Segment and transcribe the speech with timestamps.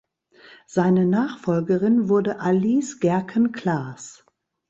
[0.65, 4.25] Seine Nachfolgerin wurde Alice Gerken-Klaas.